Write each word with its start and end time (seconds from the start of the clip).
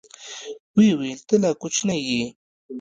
ويې 0.75 0.93
ويل 0.99 1.19
ته 1.27 1.35
لا 1.43 1.51
کوچنى 1.61 1.97
يې. 2.07 2.21